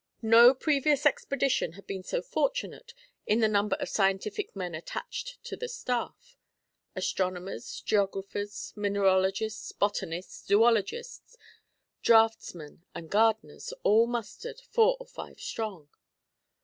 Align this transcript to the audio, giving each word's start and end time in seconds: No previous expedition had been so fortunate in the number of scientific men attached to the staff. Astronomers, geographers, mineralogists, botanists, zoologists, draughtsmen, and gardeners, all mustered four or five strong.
No 0.23 0.55
previous 0.55 1.05
expedition 1.05 1.73
had 1.73 1.85
been 1.85 2.01
so 2.01 2.23
fortunate 2.23 2.95
in 3.27 3.39
the 3.39 3.47
number 3.47 3.75
of 3.79 3.87
scientific 3.87 4.55
men 4.55 4.73
attached 4.73 5.43
to 5.43 5.55
the 5.55 5.69
staff. 5.69 6.35
Astronomers, 6.95 7.81
geographers, 7.81 8.73
mineralogists, 8.75 9.71
botanists, 9.73 10.47
zoologists, 10.47 11.37
draughtsmen, 12.01 12.83
and 12.95 13.11
gardeners, 13.11 13.75
all 13.83 14.07
mustered 14.07 14.59
four 14.59 14.97
or 14.99 15.05
five 15.05 15.39
strong. 15.39 15.87